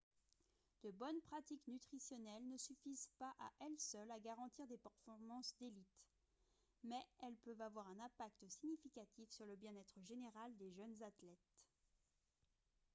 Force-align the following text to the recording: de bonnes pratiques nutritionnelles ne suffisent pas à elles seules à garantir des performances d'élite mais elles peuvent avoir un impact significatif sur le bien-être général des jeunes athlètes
de 0.83 0.89
bonnes 0.91 1.21
pratiques 1.29 1.67
nutritionnelles 1.67 2.47
ne 2.47 2.57
suffisent 2.57 3.07
pas 3.19 3.35
à 3.37 3.51
elles 3.59 3.77
seules 3.79 4.09
à 4.09 4.19
garantir 4.19 4.65
des 4.65 4.79
performances 4.79 5.53
d'élite 5.59 6.01
mais 6.83 7.03
elles 7.19 7.37
peuvent 7.37 7.61
avoir 7.61 7.87
un 7.87 7.99
impact 7.99 8.49
significatif 8.49 9.29
sur 9.29 9.45
le 9.45 9.55
bien-être 9.57 10.01
général 10.01 10.57
des 10.57 10.71
jeunes 10.71 10.97
athlètes 11.03 11.53